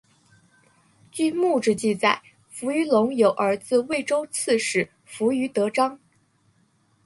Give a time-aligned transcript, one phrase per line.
[1.11, 2.19] 据墓志记载
[2.49, 5.99] 扶余隆有儿子渭州刺史扶余德璋。